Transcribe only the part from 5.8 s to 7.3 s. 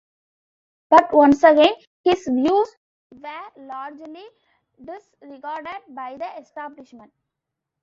by the establishment.